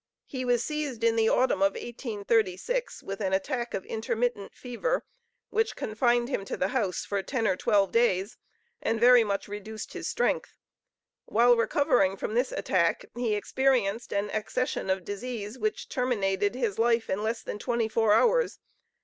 [0.25, 5.05] He was seized in the autumn of 1836, with an attack of intermittent fever,
[5.51, 8.35] which confined him to the house for ten or twelve days,
[8.81, 10.57] and very much reduced his strength;
[11.25, 17.07] while recovering from this attack, he experienced an accession of disease which terminated his life
[17.07, 18.57] in less than twenty four hours.